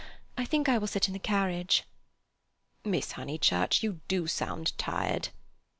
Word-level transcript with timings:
I 0.35 0.45
think 0.45 0.67
I 0.67 0.79
will 0.79 0.87
sit 0.87 1.07
in 1.07 1.13
the 1.13 1.19
carriage." 1.19 1.83
"Miss 2.83 3.11
Honeychurch, 3.11 3.83
you 3.83 4.01
do 4.07 4.25
sound 4.25 4.75
tired." 4.79 5.29